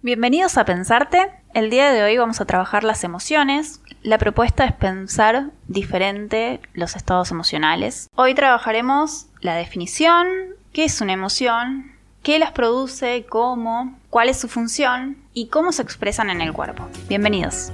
[0.00, 1.28] Bienvenidos a Pensarte.
[1.54, 3.80] El día de hoy vamos a trabajar las emociones.
[4.04, 8.08] La propuesta es pensar diferente los estados emocionales.
[8.14, 10.28] Hoy trabajaremos la definición,
[10.72, 11.90] qué es una emoción,
[12.22, 16.86] qué las produce, cómo, cuál es su función y cómo se expresan en el cuerpo.
[17.08, 17.72] Bienvenidos.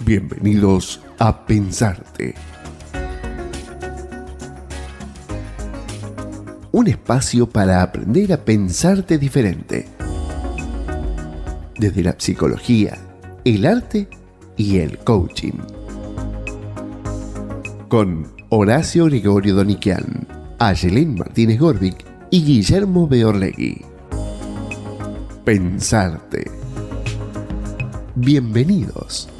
[0.00, 2.34] Bienvenidos a Pensarte
[6.76, 9.88] un espacio para aprender a pensarte diferente.
[11.78, 12.98] Desde la psicología,
[13.46, 14.10] el arte
[14.58, 15.54] y el coaching.
[17.88, 23.80] Con Horacio Gregorio Doniquian, Ayelén Martínez Gorbic y Guillermo Beorlegui.
[25.46, 26.50] Pensarte.
[28.16, 29.30] Bienvenidos.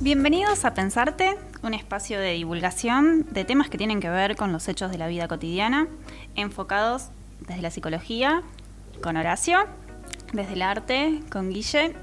[0.00, 4.68] Bienvenidos a Pensarte, un espacio de divulgación de temas que tienen que ver con los
[4.68, 5.88] hechos de la vida cotidiana,
[6.34, 7.08] enfocados
[7.46, 8.42] desde la psicología
[9.02, 9.58] con Horacio,
[10.32, 11.94] desde el arte con Guille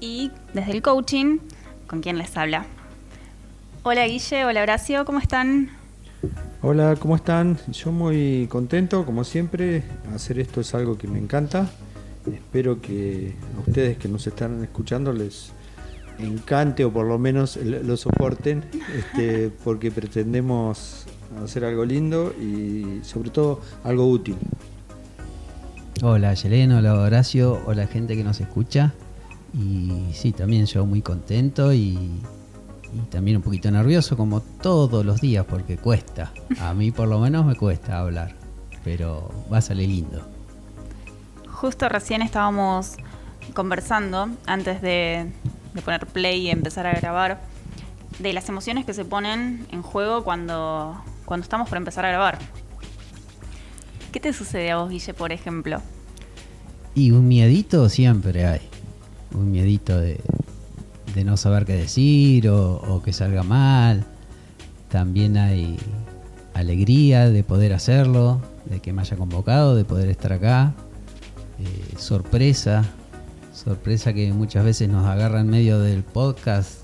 [0.00, 1.38] y desde el coaching
[1.86, 2.66] con quien les habla.
[3.82, 5.70] Hola Guille, hola Horacio, ¿cómo están?
[6.62, 7.58] Hola, ¿cómo están?
[7.68, 9.82] Yo muy contento, como siempre,
[10.14, 11.68] hacer esto es algo que me encanta.
[12.26, 15.52] Espero que a ustedes que nos están escuchando les,
[16.18, 18.64] encante o por lo menos lo soporten,
[18.96, 21.06] este, porque pretendemos
[21.42, 24.36] hacer algo lindo y sobre todo algo útil.
[26.02, 28.92] Hola Yelena, hola Horacio, hola gente que nos escucha.
[29.56, 31.96] Y sí, también yo muy contento y,
[32.92, 36.32] y, también un poquito nervioso como todos los días porque cuesta.
[36.60, 38.34] A mí por lo menos me cuesta hablar,
[38.82, 40.26] pero va a salir lindo.
[41.48, 42.96] Justo recién estábamos
[43.54, 45.30] conversando antes de,
[45.74, 47.42] de poner play y empezar a grabar,
[48.18, 52.38] de las emociones que se ponen en juego cuando, cuando estamos por empezar a grabar.
[54.12, 55.82] ¿Qué te sucede a vos, Guille, por ejemplo?
[56.94, 58.60] Y un miedito siempre hay.
[59.32, 60.20] Un miedito de,
[61.14, 64.04] de no saber qué decir o, que salga mal.
[64.88, 65.76] También hay
[66.54, 70.74] alegría de poder hacerlo, de que me haya convocado, de poder estar acá.
[71.58, 72.84] Eh, sorpresa,
[73.54, 76.80] Sorpresa que muchas veces nos agarra en medio del podcast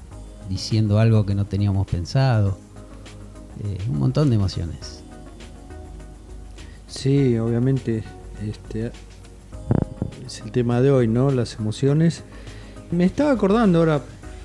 [0.49, 2.57] diciendo algo que no teníamos pensado.
[3.65, 5.03] Eh, un montón de emociones.
[6.87, 8.05] Sí, obviamente
[8.49, 8.93] este,
[10.25, 11.33] es el tema de hoy, ¿no?
[11.33, 12.23] Las emociones.
[12.93, 14.03] Me estaba acordando ahora,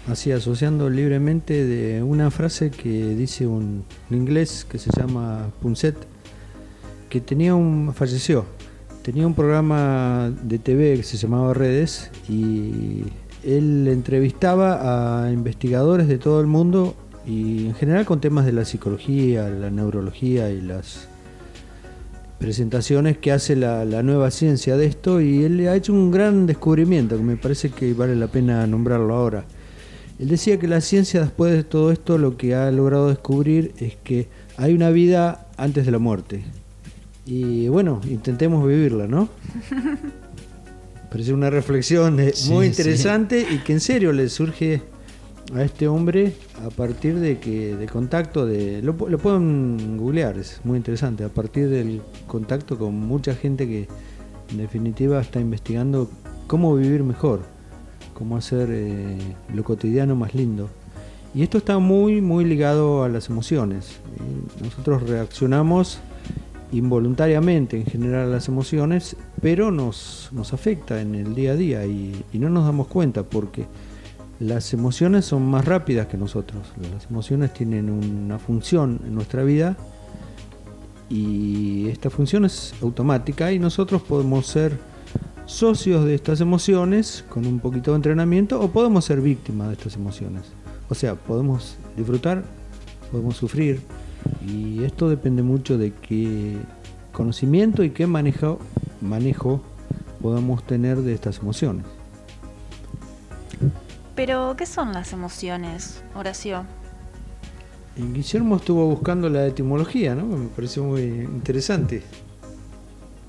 [0.07, 5.95] así asociando libremente, de una frase que dice un, inglés que se llama Punset,
[7.07, 7.93] que tenía un.
[7.93, 8.45] falleció,
[9.05, 13.03] tenía un programa de TV que se llamaba Redes y
[13.43, 18.65] él entrevistaba a investigadores de todo el mundo y en general con temas de la
[18.65, 21.07] psicología, la neurología y las
[22.39, 26.47] presentaciones que hace la, la, nueva ciencia de esto y él ha hecho un gran
[26.47, 29.45] descubrimiento que me parece que vale la pena nombrarlo ahora.
[30.17, 33.97] Él decía que la ciencia después de todo esto lo que ha logrado descubrir es
[33.97, 36.43] que hay una vida antes de la muerte
[37.25, 39.29] y bueno, intentemos vivirla, ¿no?
[41.09, 43.55] Parece una reflexión eh, sí, muy interesante sí.
[43.55, 44.81] y que en serio le surge
[45.53, 46.33] a este hombre
[46.65, 51.29] a partir de que de contacto de lo, lo, pueden googlear es muy interesante a
[51.29, 53.87] partir del contacto con mucha gente que
[54.49, 56.09] en definitiva está investigando
[56.47, 57.41] cómo vivir mejor
[58.15, 59.17] cómo hacer eh,
[59.53, 60.67] lo cotidiano más lindo
[61.35, 63.97] y esto está muy muy ligado a las emociones
[64.63, 65.99] nosotros reaccionamos
[66.71, 72.23] involuntariamente en general las emociones, pero nos, nos afecta en el día a día y,
[72.33, 73.65] y, no nos damos cuenta porque
[74.39, 76.73] las emociones son más rápidas que nosotros.
[76.93, 79.77] Las emociones tienen una función en nuestra vida
[81.09, 84.77] y esta función es automática y nosotros podemos ser
[85.45, 89.95] socios de estas emociones con un poquito de entrenamiento o podemos ser víctimas de estas
[89.95, 90.43] emociones.
[90.89, 92.43] O sea, podemos disfrutar,
[93.11, 93.81] podemos sufrir,
[94.47, 96.57] y esto depende mucho de qué
[97.11, 98.59] conocimiento y qué manejo,
[99.01, 99.61] manejo
[100.21, 101.85] podamos tener de estas emociones.
[104.15, 106.65] Pero, ¿qué son las emociones, Horacio?
[107.97, 110.25] En Guillermo estuvo buscando la etimología, ¿no?
[110.25, 112.01] Me pareció muy interesante.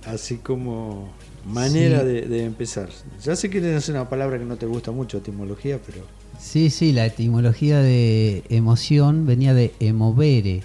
[0.04, 1.08] Así como
[1.44, 2.06] manera sí.
[2.06, 2.88] de, de, empezar.
[3.22, 6.04] Ya sé que es una palabra que no te gusta mucho, etimología, pero...
[6.38, 10.62] Sí, sí, la etimología de emoción venía de emovere,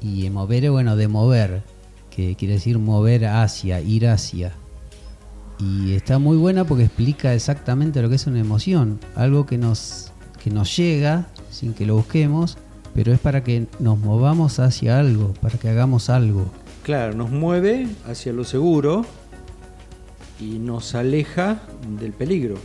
[0.00, 1.62] y mover, bueno, de mover,
[2.10, 4.52] que quiere decir mover hacia, ir hacia.
[5.58, 10.12] Y está muy buena porque explica exactamente lo que es una emoción, algo que nos,
[10.42, 12.56] que nos llega sin que lo busquemos,
[12.94, 16.46] pero es para que nos movamos hacia algo, para que hagamos algo.
[16.82, 19.04] claro, nos mueve hacia lo seguro
[20.40, 21.60] y nos aleja
[21.98, 22.56] del peligro.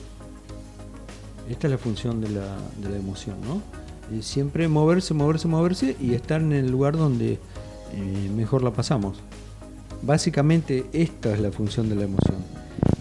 [1.49, 3.82] Esta es la función de la, de la emoción, ¿no?
[4.11, 9.17] Y siempre moverse, moverse, moverse y estar en el lugar donde eh, mejor la pasamos.
[10.01, 12.37] Básicamente esta es la función de la emoción.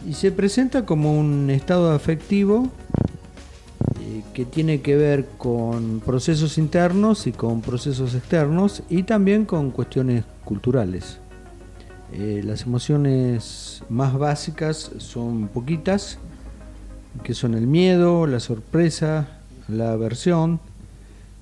[0.06, 2.70] Y se presenta como un estado afectivo
[4.00, 9.70] eh, que tiene que ver con procesos internos y con procesos externos y también con
[9.70, 11.18] cuestiones culturales.
[12.12, 16.18] Eh, las emociones más básicas son poquitas,
[17.24, 19.28] que son el miedo, la sorpresa,
[19.66, 20.60] la aversión,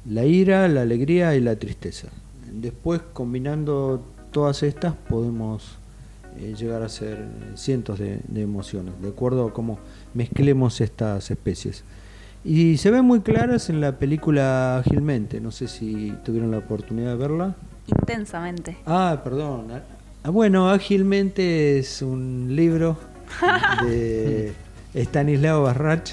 [0.06, 2.08] la ira, la alegría y la tristeza.
[2.52, 5.79] Después, combinando todas estas, podemos
[6.38, 9.79] eh, llegar a ser cientos de, de emociones, de acuerdo a cómo
[10.14, 11.85] mezclemos estas especies.
[12.44, 17.11] Y se ven muy claras en la película Ágilmente, no sé si tuvieron la oportunidad
[17.11, 17.55] de verla.
[17.87, 18.79] Intensamente.
[18.87, 19.67] Ah, perdón.
[20.23, 22.97] Ah, bueno, Ágilmente es un libro
[23.85, 24.55] de
[24.94, 26.12] Stanislao Barrach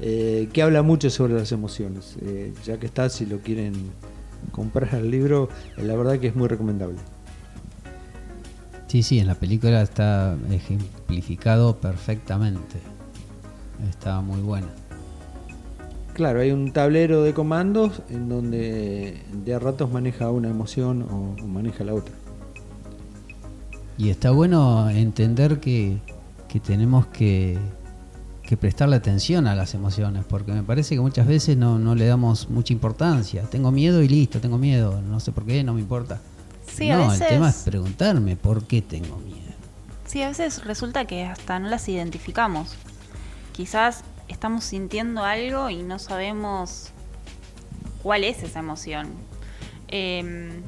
[0.00, 2.16] eh, que habla mucho sobre las emociones.
[2.22, 3.74] Eh, ya que está, si lo quieren
[4.52, 6.98] comprar el libro, eh, la verdad que es muy recomendable.
[8.86, 12.78] Sí, sí, en la película está ejemplificado perfectamente.
[13.88, 14.68] Está muy buena.
[16.14, 21.36] Claro, hay un tablero de comandos en donde de a ratos maneja una emoción o,
[21.40, 22.14] o maneja la otra.
[23.98, 25.98] Y está bueno entender que,
[26.48, 27.58] que tenemos que,
[28.48, 32.06] que prestarle atención a las emociones, porque me parece que muchas veces no, no le
[32.06, 33.42] damos mucha importancia.
[33.42, 36.18] Tengo miedo y listo, tengo miedo, no sé por qué, no me importa.
[36.66, 39.52] Sí, a no, veces- el tema es preguntarme por qué tengo miedo.
[40.06, 42.74] Sí, a veces resulta que hasta no las identificamos.
[43.52, 46.92] Quizás estamos sintiendo algo y no sabemos
[48.02, 49.08] cuál es esa emoción.
[49.88, 50.62] Em,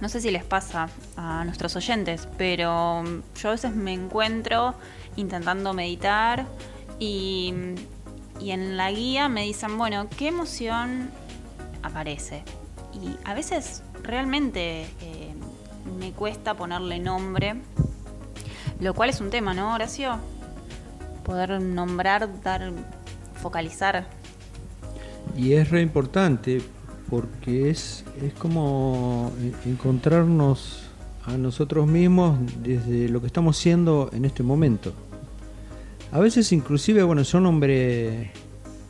[0.00, 3.04] no sé si les pasa a nuestros oyentes, pero
[3.40, 4.74] yo a veces me encuentro
[5.14, 6.46] intentando meditar
[6.98, 7.54] y,
[8.40, 11.10] y en la guía me dicen, bueno, ¿qué emoción
[11.82, 12.44] aparece?
[12.92, 15.34] Y a veces realmente eh,
[15.98, 17.56] me cuesta ponerle nombre
[18.82, 20.18] lo cual es un tema, ¿no, Horacio?
[21.24, 22.72] Poder nombrar, dar,
[23.34, 24.06] focalizar.
[25.36, 26.60] Y es re importante
[27.08, 30.82] porque es, es como e- encontrarnos
[31.24, 34.92] a nosotros mismos desde lo que estamos siendo en este momento.
[36.12, 38.30] A veces inclusive, bueno, yo nombré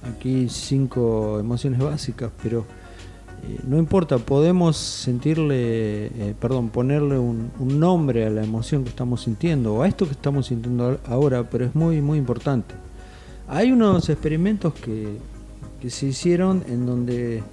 [0.03, 2.67] aquí cinco emociones básicas, pero
[3.45, 9.23] eh, no importa, podemos sentirle, eh, perdón, ponerle un, nombre a la emoción que estamos
[9.23, 12.75] sintiendo o a esto que estamos sintiendo ahora, pero es muy, muy importante.
[13.47, 15.17] Hay unos experimentos que,
[15.81, 17.45] que se hicieron en donde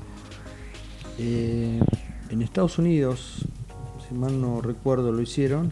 [1.20, 1.80] eh,
[2.32, 3.46] en Estados Unidos,
[4.08, 5.72] si mal no recuerdo, lo hicieron,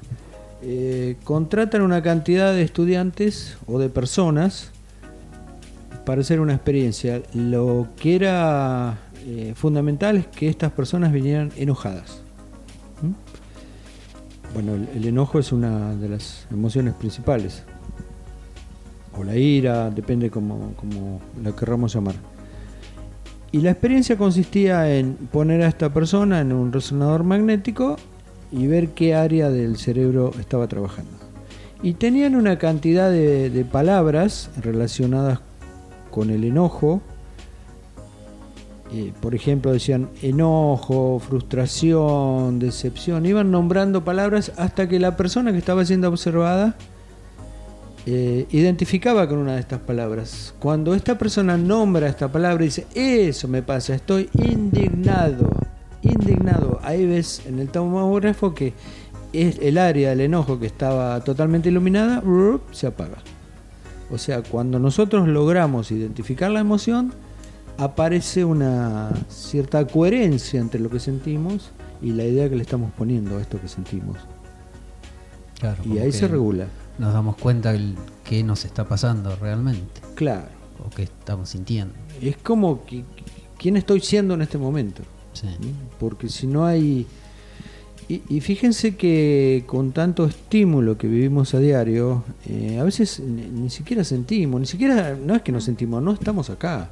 [0.62, 4.72] eh, contratan una cantidad de estudiantes o de personas
[6.06, 7.22] para hacer una experiencia.
[7.34, 12.22] Lo que era eh, fundamental es que estas personas vinieran enojadas.
[14.54, 17.64] Bueno, el, el enojo es una de las emociones principales.
[19.18, 22.16] O la ira, depende como, como la querramos llamar.
[23.52, 27.98] Y la experiencia consistía en poner a esta persona en un resonador magnético
[28.52, 31.12] y ver qué área del cerebro estaba trabajando.
[31.82, 35.40] Y tenían una cantidad de, palabras relacionadas
[36.10, 37.02] con el enojo.
[38.92, 43.26] Eh, por ejemplo, decían enojo, frustración, decepción.
[43.26, 46.76] Iban nombrando palabras hasta que la persona que estaba siendo observada
[48.10, 50.56] eh, identificaba con una de estas palabras.
[50.60, 55.50] Cuando esta persona nombra esta palabra y dice, eso me pasa, estoy indignado,
[56.08, 56.80] indignado.
[56.84, 58.74] Ahí ves en el tomógrafo que
[59.34, 62.24] es el área del enojo que estaba totalmente iluminada,
[62.72, 63.18] se apaga.
[64.10, 67.14] O sea, cuando nosotros logramos identificar la emoción,
[67.78, 71.72] aparece una cierta coherencia entre lo que sentimos
[72.02, 74.18] y la idea que le estamos poniendo a esto que sentimos.
[75.60, 76.68] Claro, Y ahí que se regula.
[76.98, 80.48] Nos damos cuenta el, qué nos está pasando realmente Claro.
[80.86, 81.94] o qué estamos sintiendo.
[82.22, 83.04] Es como que,
[83.58, 85.04] quién estoy siendo en este momento.
[86.00, 87.06] Porque si no hay...
[88.10, 94.06] Y, fíjense que con tanto estímulo que vivimos a diario, eh, a veces ni, siquiera
[94.06, 96.90] sentimos, ni siquiera, no es que no sentimos, no estamos acá.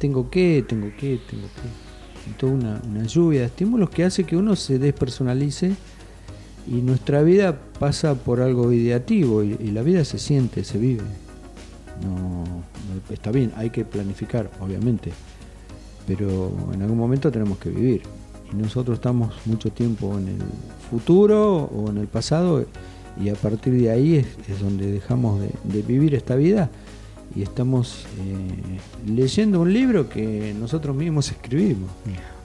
[0.00, 2.32] Tengo que, tengo que, tengo que.
[2.36, 5.76] Toda una, una lluvia de estímulos que hace que uno se despersonalice
[6.66, 11.02] y nuestra vida pasa por algo ideativo y, la vida se siente, se vive.
[12.02, 12.62] No-
[13.10, 15.12] está bien, hay que planificar, obviamente,
[16.06, 18.02] pero en algún momento tenemos que vivir.
[18.52, 20.42] y nosotros estamos mucho tiempo en el
[20.90, 22.64] futuro o en el pasado
[23.22, 26.70] y a partir de ahí es, es donde dejamos de, de vivir esta vida
[27.34, 31.90] y estamos eh, leyendo un libro que nosotros mismos escribimos.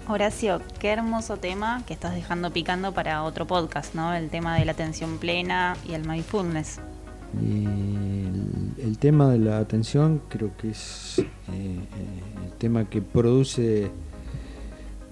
[0.08, 4.14] Horacio, qué hermoso tema que estás dejando picando para otro podcast, ¿no?
[4.14, 6.80] El tema de la atención plena y el mindfulness.
[7.42, 11.80] Y el, el tema de la atención creo que es eh, eh,
[12.58, 13.92] tema que produce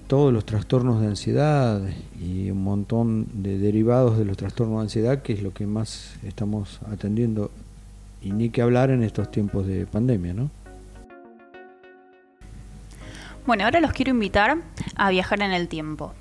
[0.06, 1.80] todos los trastornos de ansiedad
[2.20, 6.16] y un montón de derivados de los trastornos de ansiedad, que es lo que más
[6.22, 7.50] estamos atendiendo
[8.22, 10.50] y ni que hablar en estos tiempos de pandemia, ¿no?
[13.46, 14.58] Bueno, ahora los quiero invitar
[14.96, 16.14] a viajar en el tiempo.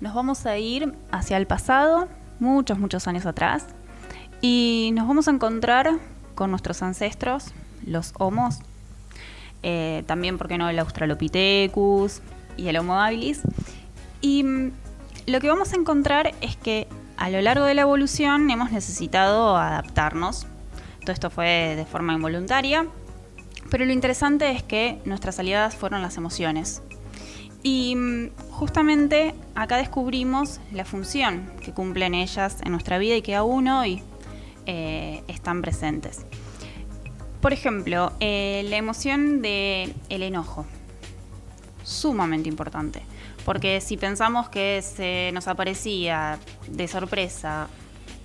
[0.00, 2.08] Nos vamos a ir hacia el pasado,
[2.40, 3.66] muchos, muchos años atrás,
[4.42, 5.98] y nos vamos a encontrar
[6.34, 7.52] con nuestros ancestros,
[7.86, 8.58] los homos,
[9.62, 12.20] eh, también, ¿por qué no?, el Australopithecus
[12.56, 13.42] y el Homo habilis.
[14.20, 14.72] Y mm,
[15.26, 19.56] lo que vamos a encontrar es que a lo largo de la evolución hemos necesitado
[19.56, 20.46] adaptarnos.
[21.00, 22.86] Todo esto fue de forma involuntaria,
[23.70, 26.82] pero lo interesante es que nuestras aliadas fueron las emociones.
[27.62, 33.34] Y mm, justamente acá descubrimos la función que cumplen ellas en nuestra vida y que
[33.34, 34.02] aún hoy
[34.66, 36.26] eh, están presentes.
[37.42, 40.64] Por ejemplo, eh, la emoción del el enojo,
[41.82, 43.02] sumamente importante,
[43.44, 47.66] porque si pensamos que se nos aparecía de sorpresa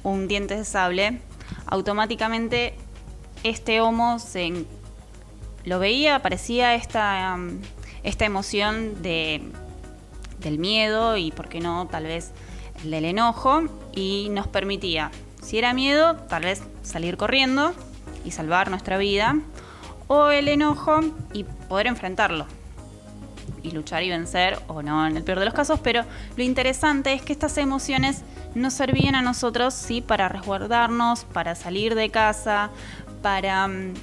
[0.04, 1.20] un diente de sable,
[1.66, 2.76] automáticamente
[3.42, 4.66] este homo se
[5.66, 7.60] lo veía, aparecía esta, um,
[8.04, 9.42] esta emoción de,
[10.42, 12.34] del miedo y, por qué no, tal vez
[12.84, 13.64] del enojo,
[13.96, 15.10] y nos permitía,
[15.42, 17.74] si era miedo, tal vez salir corriendo
[18.28, 19.38] y salvar nuestra vida,
[20.08, 21.00] o el enojo
[21.34, 22.46] y poder enfrentarlo
[23.64, 26.04] y luchar y vencer, o no en el peor de los casos, pero
[26.36, 28.24] lo interesante es que estas emociones
[28.56, 32.70] nos servían a nosotros, sí, para resguardarnos, para salir de casa,
[33.22, 33.94] para mm,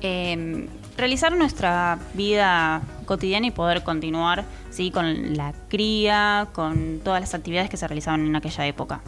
[0.00, 4.90] eh, realizar nuestra vida cotidiana y poder continuar ¿sí?
[4.90, 9.00] con la cría, con todas las actividades que se realizaban en aquella época.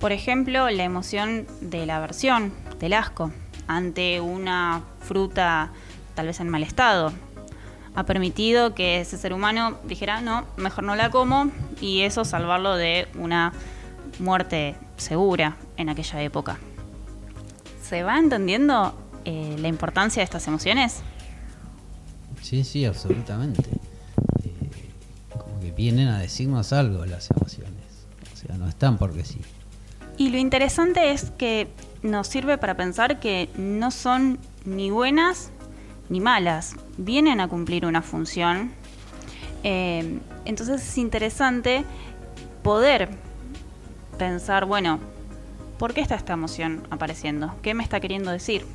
[0.00, 3.32] Por ejemplo, la emoción de la aversión, del asco,
[3.66, 5.70] ante una fruta
[6.14, 7.12] tal vez en mal estado.
[7.94, 12.74] Ha permitido que ese ser humano dijera, no, mejor no la como, y eso salvarlo
[12.76, 13.52] de una
[14.18, 16.58] muerte segura en aquella época.
[17.82, 21.02] ¿Se va entendiendo eh, la importancia de estas emociones?
[22.42, 23.62] Sí, sí, absolutamente.
[24.42, 24.90] Eh,
[25.38, 27.72] como que vienen a decirnos algo las emociones.
[28.32, 29.40] O sea, no están porque sí.
[30.16, 31.68] Y lo interesante es que
[32.04, 35.50] nos sirve para pensar que no son ni buenas
[36.10, 38.72] ni malas, vienen a cumplir una función.
[39.62, 41.84] Eh, entonces es interesante
[42.62, 43.08] poder
[44.18, 45.00] pensar, bueno,
[45.78, 47.54] ¿por qué está esta emoción apareciendo?
[47.62, 48.66] ¿Qué me está queriendo decir?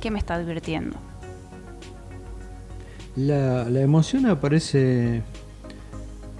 [0.00, 0.96] ¿Qué me está advirtiendo?
[3.16, 5.22] La, emoción aparece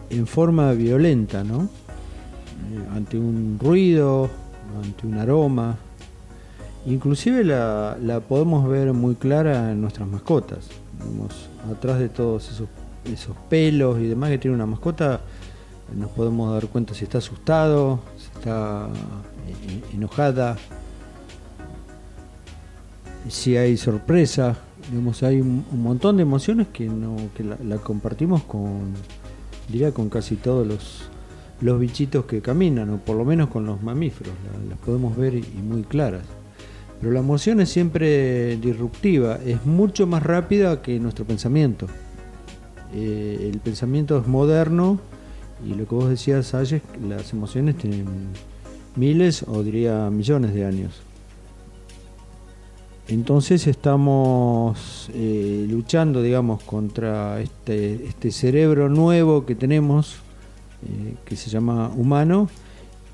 [0.09, 1.65] en forma violenta, ¿no?
[1.65, 4.31] Eh, ante un ruido,
[4.83, 5.77] ante un aroma.
[6.87, 10.69] Inclusive la, la podemos ver muy clara en nuestras mascotas.
[10.99, 12.69] Digamos, atrás de todos esos,
[13.05, 15.21] esos pelos y demás que tiene una mascota,
[15.97, 18.89] nos podemos dar cuenta si está asustado, si está
[19.47, 20.57] eh, enojada,
[23.29, 24.57] si hay sorpresa,
[24.91, 28.95] digamos, hay un, montón de emociones que no que la, la compartimos con
[29.69, 31.03] diría con casi todos los
[31.61, 35.35] los bichitos que caminan o por lo menos con los mamíferos la- las podemos ver
[35.35, 36.23] y, muy claras.
[37.01, 41.87] Pero la emoción es siempre disruptiva es mucho más rápida que nuestro pensamiento.
[42.95, 44.99] Eh, el pensamiento es moderno
[45.65, 48.07] y lo que vos decías ayer las emociones tienen
[48.97, 51.03] miles o diría millones de años.
[53.09, 60.17] Entonces estamos eh, luchando, digamos, contra este, este cerebro nuevo que tenemos,
[60.87, 62.49] eh, que se llama humano,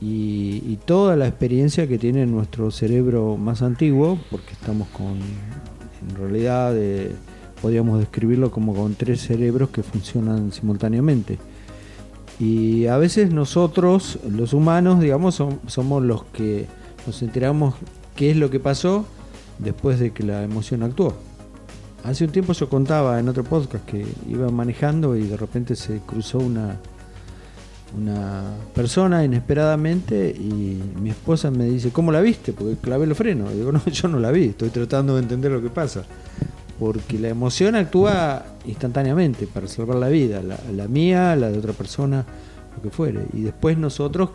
[0.00, 6.76] y, toda la experiencia que tiene nuestro cerebro más antiguo, porque estamos con, en realidad,
[6.76, 7.12] eh,
[7.62, 11.38] podríamos describirlo como con tres cerebros que funcionan simultáneamente.
[12.38, 16.66] Y a veces nosotros, los humanos, digamos, som- somos los que
[17.06, 17.75] nos enteramos
[18.14, 19.06] qué es lo que pasó
[19.59, 21.14] después de que la emoción actuó.
[22.02, 26.00] Hace un tiempo yo contaba en otro podcast que iba manejando y de repente se
[26.00, 26.78] cruzó una,
[27.96, 28.42] una
[28.74, 32.52] persona inesperadamente y mi esposa me dice, ¿cómo la viste?
[32.52, 33.52] Porque clavé los frenos.
[33.52, 36.04] Y digo, no, yo no la vi, estoy tratando de entender lo que pasa.
[36.78, 41.72] porque la emoción actúa instantáneamente para salvar la vida, la, la mía, la de otra
[41.72, 42.24] persona,
[42.76, 43.26] lo que fuere.
[43.32, 44.30] Y después nosotros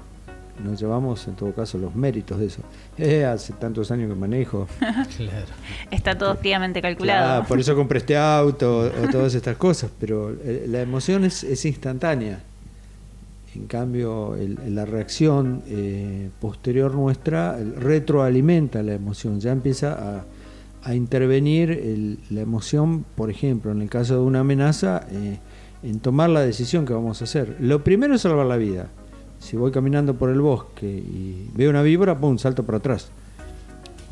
[0.63, 2.61] nos llevamos en todo caso los méritos de eso.
[2.97, 4.67] Eh, hace tantos años que manejo.
[5.17, 5.47] Claro.
[5.91, 7.43] Está todo fríamente calculado.
[7.45, 11.65] Por eso compré este auto o todas estas cosas, pero eh, la emoción es, es
[11.65, 12.41] instantánea.
[13.55, 14.35] En cambio,
[14.67, 20.25] la reacción eh, posterior nuestra retroalimenta la emoción, ya empieza
[20.83, 25.37] a, intervenir la emoción, por ejemplo, en el caso de una amenaza, eh,
[25.83, 27.57] en tomar la decisión que vamos a hacer.
[27.59, 28.89] Lo primero es salvar la vida.
[29.39, 33.11] Si voy caminando por el bosque y veo una víbora, pum, salto para atrás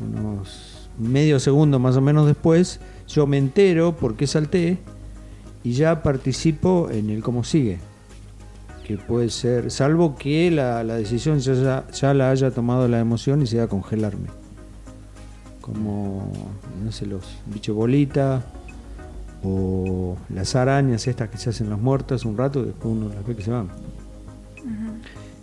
[0.00, 4.78] unos medio segundo más o menos después, yo me entero por qué salté
[5.62, 7.78] y ya participo en el cómo sigue.
[8.88, 12.98] Que puede ser, salvo que la, la decisión ya, ya, ya la haya tomado la
[12.98, 14.28] emoción y sea congelarme.
[15.60, 16.32] Como,
[16.82, 18.42] no sé, los bichos bolita
[19.44, 23.26] o las arañas estas que se hacen las muertas un rato y después uno las
[23.26, 23.68] ve que se van.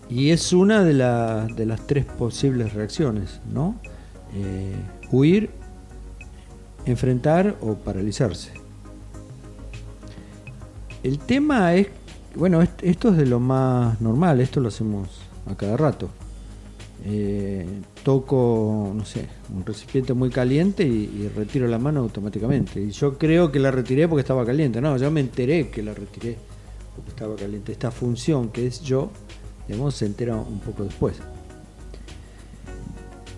[0.10, 3.75] Y es una de, la- de las tres posibles reacciones, ¿no?
[4.34, 4.75] Eh,
[5.12, 5.52] huir,
[6.88, 8.52] enfrentar o paralizarse.
[11.04, 11.88] El tema es,
[12.38, 15.08] bueno, est- esto es de lo más normal, esto lo hacemos
[15.46, 16.10] a cada rato.
[17.08, 17.65] Eh,
[18.04, 22.82] toco, no sé, un recipiente muy caliente y, retiro la mano automáticamente.
[22.82, 24.82] Y yo creo que la retiré porque estaba caliente.
[24.82, 26.38] No, yo me enteré que la retiré
[26.96, 27.72] porque estaba caliente.
[27.72, 29.12] Esta función que es yo,
[29.68, 31.18] digamos, se entera un poco después.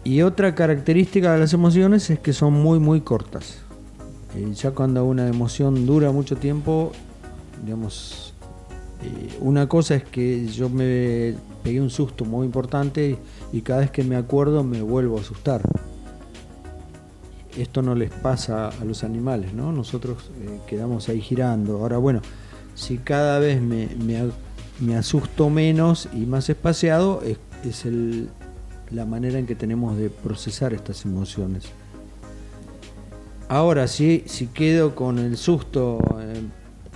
[0.06, 3.58] Y otra característica de las emociones es que son muy, muy cortas.
[4.36, 6.94] Eh, ya cuando una emoción dura mucho tiempo,
[7.66, 8.27] digamos,
[9.40, 13.18] una cosa es que yo me pegué un susto muy importante
[13.52, 15.62] y, cada vez que me acuerdo me vuelvo a asustar.
[17.58, 19.72] Esto no les pasa a los animales, ¿no?
[19.72, 21.78] Nosotros eh, quedamos ahí girando.
[21.78, 22.22] Ahora, bueno,
[22.76, 27.38] si cada vez me, asusto menos y más espaciado, es,
[28.92, 31.66] la manera en que tenemos de procesar estas emociones.
[33.50, 36.42] Ahora, si, si quedo con el susto eh,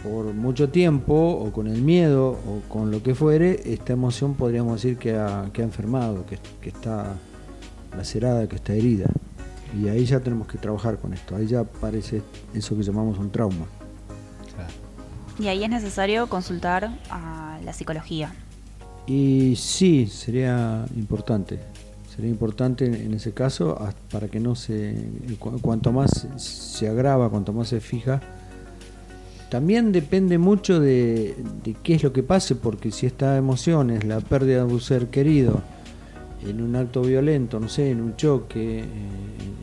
[0.03, 4.81] por mucho tiempo, o con el miedo, o con lo que fuere, esta emoción podríamos
[4.81, 7.13] decir que ha, que ha enfermado, que, que está
[7.95, 9.09] lacerada, que está herida.
[9.79, 11.35] Y ahí ya tenemos que trabajar con esto.
[11.35, 12.21] Ahí ya aparece
[12.53, 13.65] eso que llamamos un trauma.
[15.39, 18.33] Y ahí es necesario consultar a la psicología.
[19.07, 21.59] Y sí, sería importante.
[22.13, 24.93] Sería importante en- ese caso as- para que no se.
[25.39, 28.19] cu- Cuanto más se agrava, cuanto más se fija.
[29.51, 31.35] También depende mucho de,
[31.83, 35.07] qué es lo que pase, porque si esta emoción es la pérdida de un ser
[35.07, 35.61] querido
[36.47, 38.85] en un acto violento, no sé, en un choque, eh,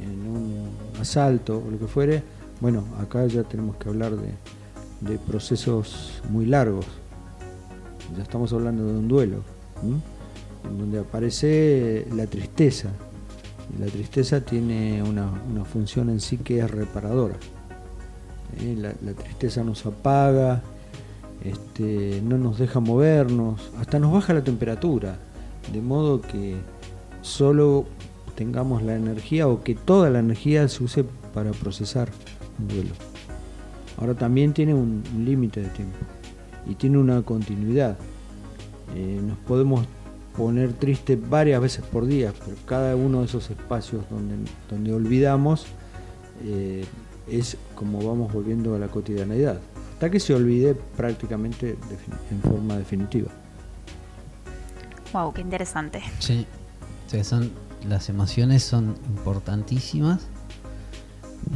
[0.02, 0.68] en un
[1.00, 2.22] asalto o lo que fuere,
[2.60, 6.84] bueno, acá ya tenemos que hablar de, procesos muy largos
[8.14, 9.42] ya estamos hablando de un duelo,
[9.82, 12.90] en donde aparece la tristeza.
[13.80, 17.36] La tristeza tiene una función en sí que es reparadora.
[18.60, 18.76] ¿Eh?
[18.76, 20.62] La, tristeza nos apaga,
[21.44, 25.16] este, no nos deja movernos, hasta nos baja la temperatura,
[25.72, 26.56] de modo que
[27.22, 27.86] solo
[28.34, 32.08] tengamos la energía o que toda la energía se use para procesar
[32.58, 32.94] un duelo.
[33.98, 35.98] Ahora también tiene un, límite de tiempo
[36.68, 37.98] y tiene una continuidad.
[38.94, 39.86] Eh, nos podemos
[40.36, 44.36] poner tristes varias veces por día, pero cada uno de esos espacios donde,
[44.70, 45.66] donde olvidamos
[46.44, 46.84] eh,
[47.30, 49.60] es como vamos volviendo a la cotidianeidad,
[49.94, 51.76] hasta que se olvide prácticamente
[52.30, 53.30] en forma definitiva.
[55.12, 56.02] Wow, qué interesante.
[56.18, 56.46] Sí.
[57.06, 57.50] O sea, son,
[57.88, 60.26] las emociones son importantísimas.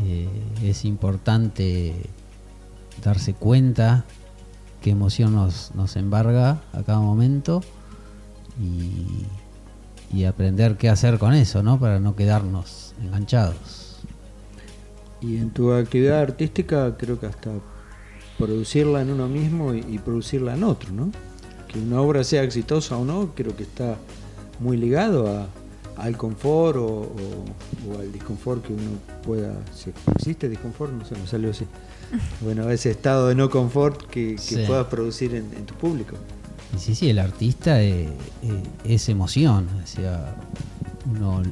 [0.05, 0.29] Eh,
[0.63, 1.95] es importante
[3.05, 4.05] darse cuenta
[4.81, 7.63] qué emoción nos, nos embarga a cada momento
[8.61, 9.27] y,
[10.13, 11.79] y aprender qué hacer con eso, ¿no?
[11.79, 13.82] Para no quedarnos enganchados.
[15.23, 17.51] Y en tu actividad artística creo que hasta
[18.39, 21.11] producirla en uno mismo y, y producirla en otro, ¿no?
[21.69, 23.97] Que una obra sea exitosa o no, creo que está
[24.59, 25.47] muy ligado a,
[26.03, 29.55] al confort o, o- o al disconfort que uno pueda...
[29.75, 31.65] Si existe disconfort, no sé, me salió así.
[32.43, 34.65] Bueno, ese estado de no confort que, que Sí.
[34.67, 36.17] puedas producir en, en tu público.
[36.75, 38.07] Y sí, sí, el artista eh,
[38.43, 39.67] eh, es emoción.
[39.83, 40.35] O sea,
[41.11, 41.43] uno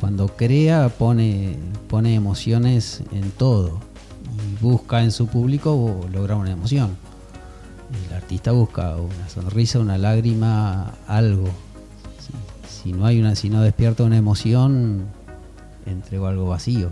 [0.00, 1.56] cuando crea pone,
[1.88, 3.80] pone emociones en todo
[4.36, 6.96] y busca en su público lograr una emoción.
[8.06, 11.48] El artista busca una sonrisa, una lágrima, algo.
[12.68, 15.06] Si, no hay una, si no despierta una emoción,
[15.86, 16.90] entrego algo vacío.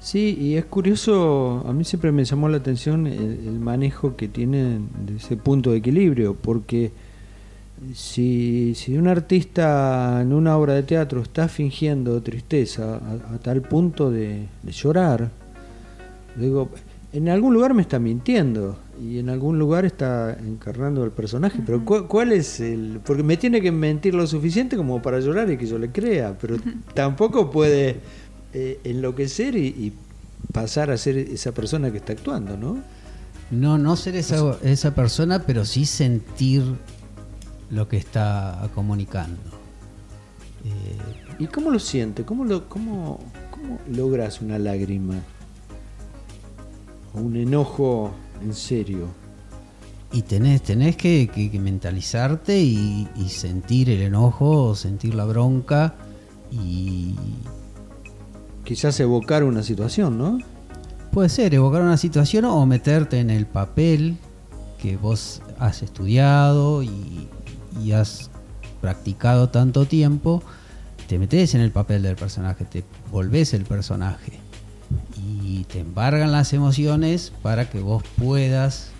[0.00, 4.28] Sí, y es curioso, a mí siempre me llamó la atención el, el manejo que
[4.28, 6.90] tienen de ese punto de equilibrio, porque
[7.94, 13.62] si, si un artista en una obra de teatro está fingiendo tristeza a, a tal
[13.62, 15.30] punto de, de llorar,
[16.36, 16.68] digo,
[17.12, 21.84] en algún lugar me está mintiendo y en algún lugar está encarnando el personaje, pero
[21.84, 23.00] ¿cu- ¿cuál es el...?
[23.04, 26.36] Porque me tiene que mentir lo suficiente como para llorar y que yo le crea,
[26.40, 26.56] pero
[26.94, 27.96] tampoco puede
[28.52, 29.92] eh, enloquecer y, y
[30.52, 32.78] pasar a ser esa persona que está actuando, ¿no?
[33.50, 36.62] No, no ser esa, esa persona, pero sí sentir
[37.70, 39.40] lo que está comunicando.
[40.64, 40.98] Eh,
[41.38, 42.24] ¿Y cómo lo siente?
[42.24, 43.18] ¿Cómo, lo, cómo,
[43.50, 45.14] cómo logras una lágrima?
[47.14, 49.06] ¿O un enojo en serio?
[50.12, 55.94] y tenés, tenés que, que- que mentalizarte y, y sentir el enojo, sentir la bronca
[56.50, 57.14] y
[58.64, 60.38] Quizás evocar una situación, ¿no?
[61.12, 64.16] puede ser evocar una situación o meterte en el papel
[64.82, 67.28] que vos has estudiado y,
[67.82, 68.30] y has
[68.80, 70.42] practicado tanto tiempo,
[71.08, 74.32] te metes en el papel del personaje, te volvés el personaje
[75.16, 78.90] y te embargan las emociones para que vos puedas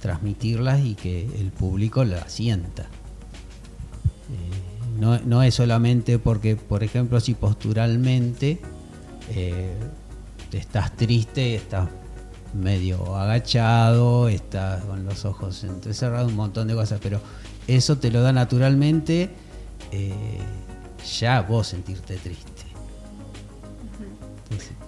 [0.00, 2.82] transmitirlas y que el público las sienta.
[2.82, 8.60] Eh, no, no es solamente porque, por ejemplo, si posturalmente
[9.30, 9.74] eh,
[10.52, 11.88] estás triste, estás
[12.54, 17.20] medio agachado, estás con los ojos entrecerrados, un montón de cosas, pero
[17.68, 19.30] eso te lo da naturalmente
[19.92, 20.12] eh,
[21.20, 22.46] ya vos sentirte triste.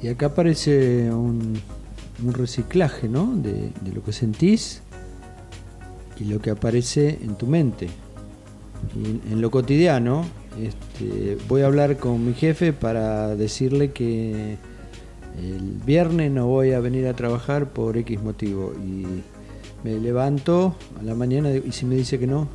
[0.03, 1.61] Y acá aparece un,
[2.25, 3.27] un reciclaje, ¿no?
[3.37, 4.81] De, de lo que sentís
[6.19, 7.88] y lo que aparece en tu mente.
[8.97, 10.25] Y en, en lo cotidiano,
[10.59, 14.57] este, voy a hablar con mi jefe para decirle que
[15.38, 18.73] el viernes no voy a venir a trabajar por X motivo.
[18.75, 19.05] Y
[19.85, 22.49] me levanto a la mañana y si me dice que no,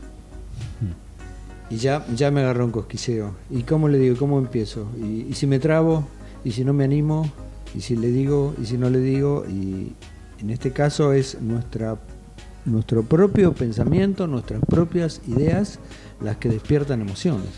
[1.70, 3.36] y ya, ya me agarró un cosquilleo.
[3.50, 4.16] ¿Y cómo le digo?
[4.18, 4.88] ¿Cómo empiezo?
[4.98, 6.08] ¿Y, y si me trabo?
[6.44, 7.30] ¿Y si no me animo?
[7.76, 8.54] ¿Y si le digo?
[8.62, 9.46] ¿Y si no le digo?
[9.50, 9.94] Y
[10.40, 11.98] en este caso es nuestra,
[12.66, 15.80] nuestro propio pensamiento, nuestras propias ideas
[16.22, 17.50] las que despiertan emociones.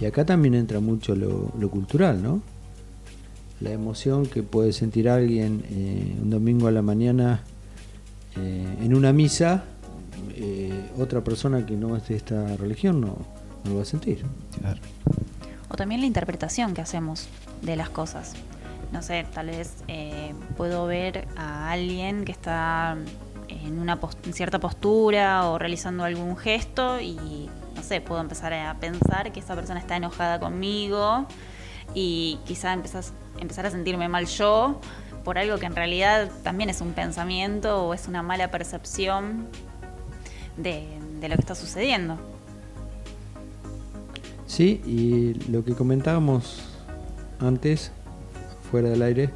[0.00, 2.40] Y acá también entra mucho lo, lo cultural, ¿no?
[3.60, 7.42] La emoción que puede sentir alguien eh, un domingo a la mañana
[8.36, 9.64] eh, en una misa,
[10.30, 13.16] eh, otra persona que no es de esta religión no,
[13.64, 14.24] no lo va a sentir.
[14.60, 14.80] claro.
[15.68, 17.28] O también la interpretación que hacemos
[17.62, 18.34] de las cosas.
[18.92, 22.96] No sé, tal vez eh, puedo ver a alguien que está
[23.48, 28.52] en una pos- en cierta postura o realizando algún gesto y, no sé, puedo empezar
[28.52, 31.26] a pensar que esa persona está enojada conmigo
[31.94, 34.78] y quizá empezás- empezar a sentirme mal yo
[35.24, 39.46] por algo que en realidad también es un pensamiento o es una mala percepción
[40.56, 40.86] de,
[41.20, 42.16] lo que está sucediendo.
[44.46, 46.62] Sí, y lo que comentábamos
[47.38, 47.92] antes,
[48.70, 49.30] fuera del aire,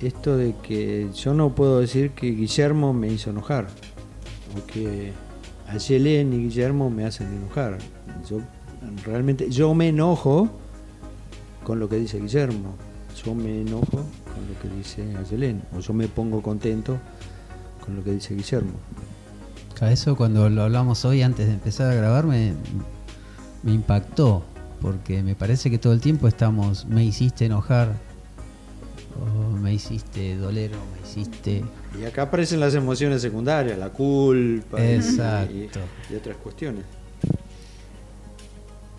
[0.00, 3.68] esto de que yo no puedo decir que Guillermo me hizo enojar,
[4.54, 5.12] o que
[5.68, 7.78] Ayelen y Guillermo me hacen enojar.
[8.28, 8.40] Yo
[9.04, 10.50] realmente, yo me enojo
[11.64, 12.74] con lo que dice Guillermo,
[13.24, 16.98] yo me enojo con lo que dice Ayelen, o yo me pongo contento
[17.84, 18.74] con lo que dice Guillermo.
[19.76, 22.54] Claro, Eso cuando lo hablamos hoy antes de empezar a grabar me,
[23.62, 24.42] me impactó,
[24.80, 27.94] porque me parece que todo el tiempo estamos, me hiciste enojar,
[29.20, 31.64] o me hiciste doler, o me hiciste...
[32.00, 35.80] Y acá aparecen las emociones secundarias, la culpa y- Exacto.
[36.10, 36.84] y, y otras cuestiones.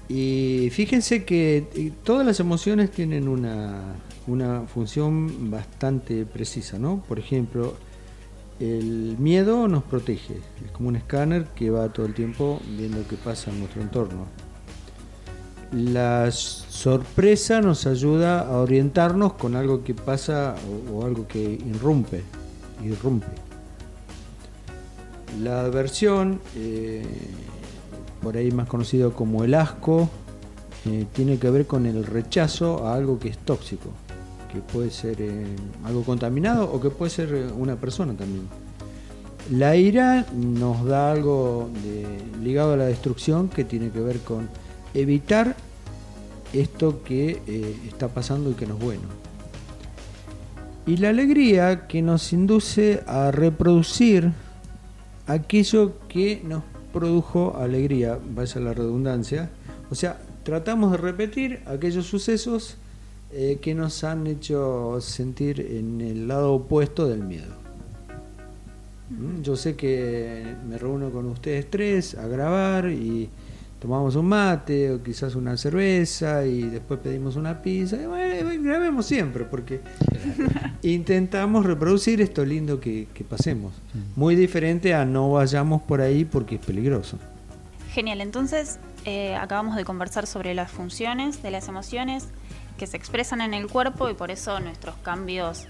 [0.10, 7.04] Y fíjense que eh, todas las emociones tienen una, una función bastante precisa, ¿no?
[7.08, 7.76] Por ejemplo,
[8.60, 13.15] el miedo nos protege, es como un escáner que va todo el tiempo viendo qué
[13.15, 14.26] pasa en nuestro entorno.
[15.72, 20.56] La sorpresa nos ayuda a orientarnos con algo que pasa
[20.91, 22.24] o, algo que irrumpe,
[22.84, 23.28] irrumpe.
[25.41, 27.06] La aversión, eh,
[28.22, 30.10] por ahí más conocido como el asco,
[30.86, 33.89] eh, tiene que ver con el rechazo a algo que es tóxico,
[34.52, 35.46] que puede ser eh,
[35.84, 38.48] algo contaminado o que puede ser eh, una persona también.
[39.52, 41.70] La ira nos da algo
[42.44, 44.50] ligado a la destrucción que tiene que ver con
[44.94, 45.56] evitar
[46.54, 49.04] esto que eh, está pasando y que no es bueno.
[50.86, 54.32] Y la alegría que nos induce a reproducir
[55.28, 59.50] aquello que nos produjo alegría, vaya la redundancia.
[59.92, 62.78] O sea, tratamos de repetir aquellos sucesos
[63.32, 67.54] eh, que nos han hecho sentir en el lado opuesto del miedo.
[69.10, 69.42] ¿Mm?
[69.42, 73.30] Yo sé que me reúno con ustedes tres a grabar y
[73.80, 78.02] tomamos un mate o quizás una cerveza y después pedimos una pizza.
[78.02, 79.82] Y bueno, grabemos siempre porque
[80.82, 83.74] intentamos reproducir esto lindo que, que pasemos.
[84.16, 87.18] Muy diferente a no vayamos por ahí porque es peligroso.
[87.92, 92.28] Genial, entonces eh, acabamos de conversar sobre las funciones de las emociones
[92.78, 95.68] que se expresan en el cuerpo y por eso nuestros cambios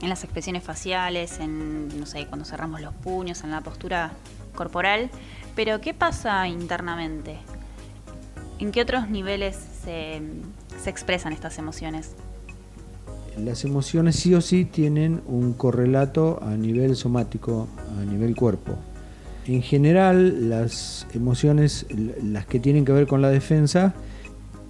[0.00, 4.12] en las expresiones faciales, en, no sé, cuando cerramos los puños, en la postura
[4.54, 5.10] corporal.
[5.56, 7.38] Pero, ¿qué pasa internamente?
[8.58, 10.20] ¿En qué otros niveles se,
[10.82, 12.14] se expresan estas emociones?
[13.36, 17.68] Las emociones sí o sí tienen un correlato a nivel somático,
[18.00, 18.76] a nivel cuerpo.
[19.46, 21.86] En general, las emociones,
[22.22, 23.94] las que tienen que ver con la defensa,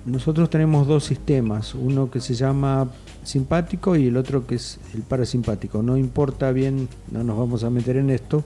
[0.06, 2.88] nosotros tenemos dos sistemas, uno que se llama
[3.24, 5.82] simpático y el otro que es el parasimpático.
[5.82, 8.44] No importa bien, no nos vamos a meter en esto,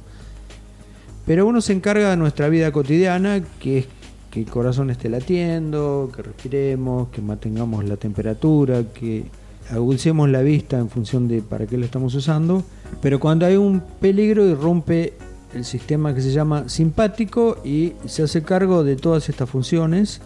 [1.27, 3.87] pero uno se encarga de nuestra vida cotidiana, que es
[4.31, 9.27] que el corazón esté latiendo, que respiremos, que mantengamos la temperatura, que
[9.71, 12.65] agucemos la vista en función de para qué lo estamos usando.
[13.01, 15.12] Pero cuando hay un peligro irrumpe
[15.55, 20.21] el sistema que se llama simpático y se hace cargo de todas estas funciones.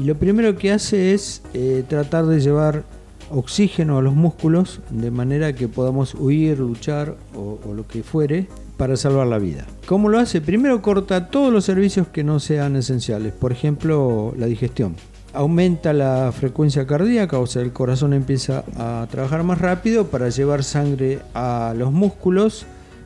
[0.00, 2.84] Y lo primero que hace es eh, tratar de llevar
[3.30, 8.46] oxígeno a los músculos de manera que podamos huir, luchar o, o lo que fuere
[8.78, 9.66] para salvar la vida.
[9.84, 10.40] ¿Cómo lo hace?
[10.40, 14.96] Primero corta todos los servicios que no sean esenciales, por ejemplo la digestión.
[15.34, 20.64] Aumenta la frecuencia cardíaca, o sea, el corazón empieza a trabajar más rápido para llevar
[20.64, 22.64] sangre a los músculos,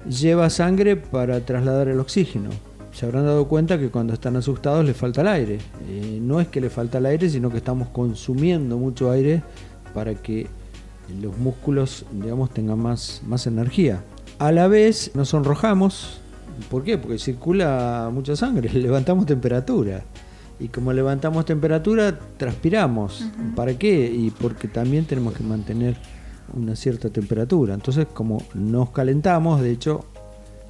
[0.09, 2.51] lleva sangre para trasladar el oxígeno.
[2.95, 5.59] Se habrán dado cuenta que cuando están asustados les falta el aire.
[5.89, 9.43] Eh, no es que le falta el aire, sino que estamos consumiendo mucho aire
[9.93, 10.47] para que
[11.21, 14.05] los músculos, digamos, tengan más, más energía.
[14.39, 16.21] A la vez nos sonrojamos.
[16.71, 16.97] ¿Por qué?
[16.97, 20.05] Porque circula mucha sangre, levantamos temperatura.
[20.61, 23.27] Y como levantamos temperatura, transpiramos.
[23.57, 24.09] ¿Para qué?
[24.09, 25.97] Y porque también tenemos que mantener
[26.53, 27.75] una cierta temperatura.
[27.75, 30.05] Entonces, como nos calentamos, de hecho,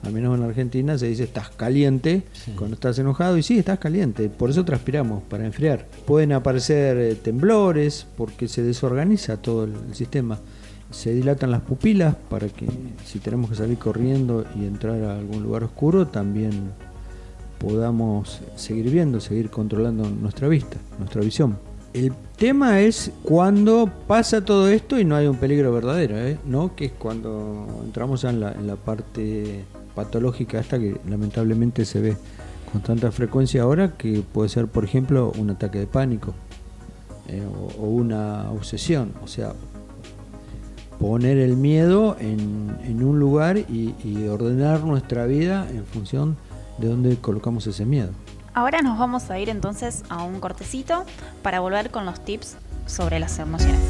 [0.04, 2.52] al menos en la Argentina se dice estás caliente Sí.
[2.56, 5.86] cuando estás enojado y sí, estás caliente, por eso transpiramos, para enfriar.
[6.06, 10.38] Pueden aparecer eh, temblores porque se desorganiza todo el, el sistema.
[10.90, 12.66] Se dilatan las pupilas para que
[13.04, 16.70] si tenemos que salir corriendo y entrar a algún lugar oscuro también
[17.58, 21.56] podamos seguir viendo, seguir controlando nuestra vista, nuestra visión.
[21.94, 26.38] El tema es cuando pasa todo esto y no hay un peligro verdadero, ¿eh?
[26.44, 26.74] ¿no?
[26.74, 29.64] Que es cuando entramos ya en la, en la parte
[29.94, 32.16] patológica esta que lamentablemente se ve
[32.72, 36.34] con tanta frecuencia ahora, que puede ser, por ejemplo, un ataque de pánico
[37.28, 37.46] eh,
[37.78, 39.12] o, una obsesión.
[39.22, 39.52] O sea,
[40.98, 46.36] poner el miedo en, en un lugar y, y ordenar nuestra vida en función
[46.78, 48.10] de dónde colocamos ese miedo.
[48.54, 51.04] Ahora nos vamos a ir entonces a un cortecito
[51.42, 53.80] para volver con los tips sobre las emociones.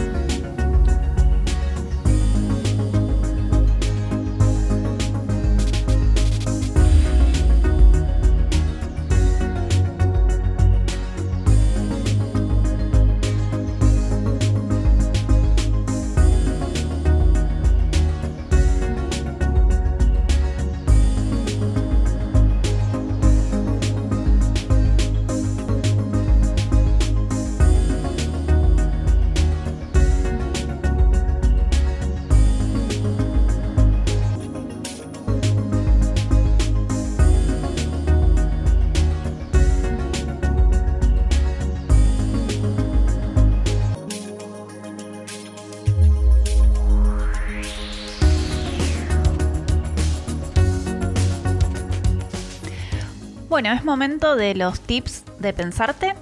[53.64, 56.12] Bueno, es momento de los tips de pensarte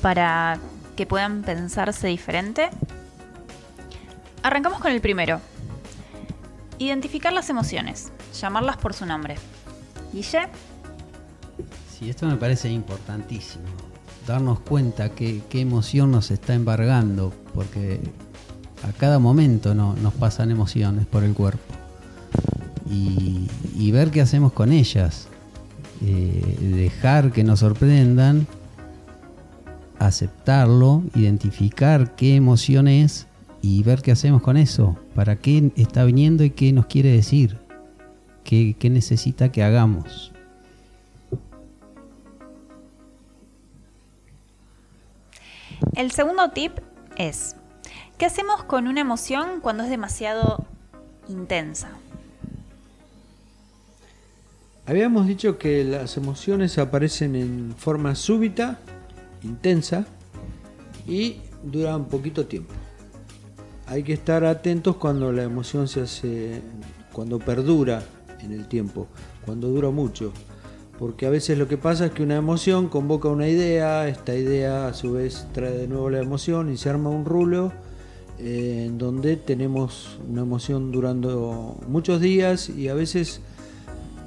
[0.00, 0.58] para
[0.96, 2.70] que puedan pensarse diferente.
[4.42, 5.42] Arrancamos con el primero.
[6.78, 9.34] Identificar las emociones, llamarlas por su nombre.
[10.14, 10.48] Guille,
[11.92, 13.66] Sí, esto me parece importantísimo.
[14.26, 18.00] Darnos cuenta qué emoción nos está embargando, porque
[18.82, 21.74] a cada momento no- nos pasan emociones por el cuerpo.
[22.88, 25.28] Y ver qué hacemos con ellas.
[26.04, 28.46] Eh, dejar que nos sorprendan,
[29.98, 33.26] aceptarlo, identificar qué emoción es
[33.62, 34.96] y ver qué hacemos con eso.
[35.14, 37.58] Para qué está viniendo y qué nos quiere decir.
[38.44, 40.30] qué- qué necesita que hagamos.
[45.94, 46.72] el segundo tip
[47.16, 47.56] es
[48.18, 50.64] ¿Qué hacemos con una emoción cuando es demasiado
[51.28, 51.90] intensa?
[54.88, 58.78] Habíamos dicho que las emociones aparecen en forma súbita,
[59.42, 60.06] intensa
[61.08, 62.72] y duran poquito tiempo.
[63.88, 66.62] Hay que estar atentos cuando la emoción se hace,
[67.12, 68.04] cuando perdura
[68.40, 69.08] en el tiempo,
[69.44, 70.32] cuando dura mucho.
[71.00, 74.86] Porque a veces lo que pasa es que una emoción convoca una idea, esta idea
[74.86, 77.72] a su vez trae de nuevo la emoción y se arma un rulo
[78.38, 83.40] eh, en donde tenemos una emoción durando muchos días y a veces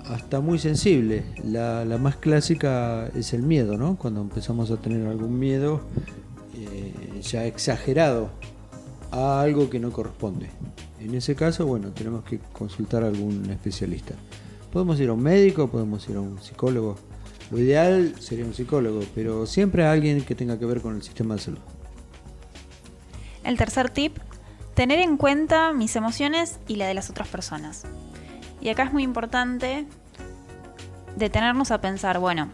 [0.10, 1.24] hasta muy sensible.
[1.43, 3.95] La, más clásica es el miedo, ¿no?
[3.95, 5.82] Cuando empezamos a tener algún miedo
[6.56, 8.32] eh, ya exagerado
[9.12, 10.50] a algo que no corresponde.
[11.00, 14.15] En ese caso, bueno, tenemos que consultar a algún especialista.
[14.74, 16.95] Podemos ir a un médico, podemos ir a un psicólogo.
[17.52, 21.04] Lo ideal sería un psicólogo, pero siempre a alguien que tenga que ver con el
[21.04, 21.60] sistema de salud.
[23.43, 24.17] El tercer tip,
[24.74, 27.86] tener en cuenta mis emociones y la de las otras personas.
[28.62, 29.86] Y acá es muy importante
[31.15, 32.50] detenernos a pensar, bueno,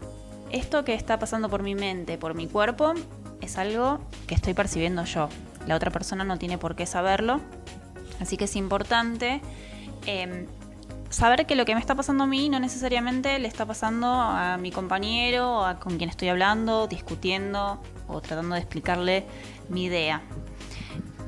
[0.50, 2.94] esto que está pasando por mi mente, por mi cuerpo,
[3.40, 5.28] es algo que estoy percibiendo yo.
[5.66, 7.40] La otra persona no tiene por qué saberlo.
[8.20, 9.40] Así que es importante
[10.06, 10.46] em,
[11.10, 14.56] saber que lo que me está pasando a mí no necesariamente le está pasando a
[14.56, 19.26] mi compañero, a con quien estoy hablando, discutiendo o tratando de explicarle
[19.68, 20.22] mi idea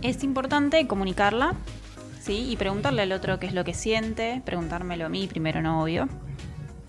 [0.03, 1.55] es importante comunicarla,
[2.21, 2.47] ¿sí?
[2.51, 6.09] Y preguntarle al otro qué es lo que siente, preguntármelo a mí primero, no obvio,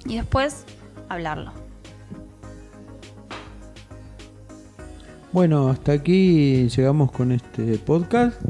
[0.06, 0.65] y después
[1.08, 1.52] hablarlo.
[5.32, 8.42] Bueno, hasta aquí llegamos con este podcast.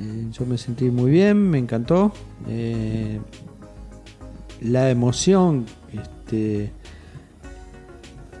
[0.00, 2.12] Eh, yo me sentí muy bien, me encantó.
[2.48, 3.20] Eh,
[4.60, 6.72] la emoción este,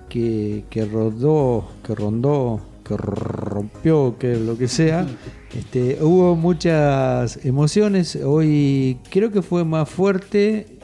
[0.08, 5.06] que, que rodó, que rondó que rompió, que lo que sea.
[5.54, 8.16] Este, hubo muchas emociones.
[8.16, 10.78] Hoy creo que fue más fuerte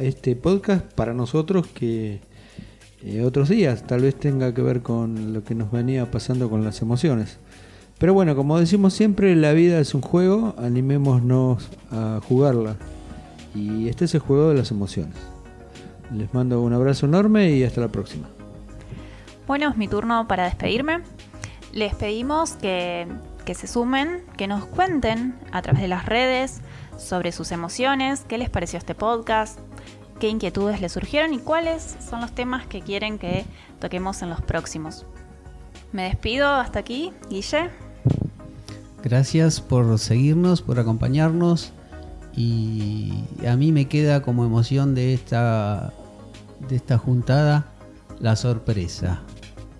[0.00, 2.20] este podcast para nosotros que
[3.02, 3.86] eh, otros días.
[3.86, 7.38] Tal vez tenga que ver con lo que nos venía pasando con las emociones.
[7.98, 12.76] Pero bueno, como decimos siempre, la vida es un juego, animémonos a jugarla.
[13.54, 15.16] Y este es el juego de las emociones.
[16.14, 18.28] Les mando un abrazo enorme y hasta la próxima.
[19.46, 21.02] Bueno, es mi turno para despedirme.
[21.72, 23.06] Les pedimos que,
[23.54, 26.60] se sumen, que nos cuenten a través de las redes
[26.98, 29.58] sobre sus emociones, qué les pareció este podcast,
[30.18, 33.44] qué inquietudes les surgieron y cuáles son los temas que quieren que
[33.80, 35.04] toquemos en los próximos.
[35.92, 37.70] Me despido hasta aquí, Guille.
[39.02, 41.72] Gracias por seguirnos, por acompañarnos
[42.34, 45.92] y a mí me queda como emoción de esta
[46.68, 47.66] de esta juntada
[48.18, 49.22] la sorpresa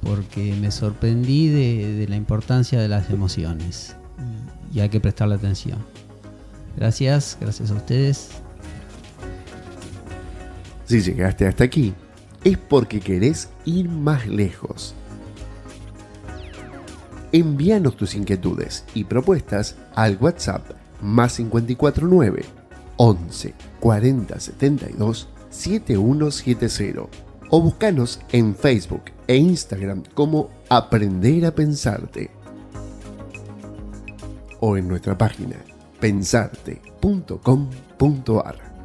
[0.02, 3.96] porque me sorprendí de, la importancia de las emociones
[4.72, 5.78] y hay que prestarle atención.
[6.76, 8.28] Gracias, gracias a ustedes.
[10.84, 11.94] Si llegaste hasta aquí,
[12.44, 14.94] es porque querés ir más lejos.
[17.32, 20.62] Envíanos tus inquietudes y propuestas al WhatsApp
[21.02, 22.44] más 549
[22.96, 32.30] 11 40 72 7170 o búscanos en Facebook e Instagram como Aprender a Pensarte
[34.60, 35.56] o en nuestra página
[36.00, 38.75] pensarte.com.ar.